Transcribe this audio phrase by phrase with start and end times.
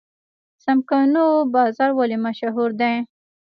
[0.63, 1.25] څمکنیو
[1.55, 2.95] بازار ولې مشهور دی؟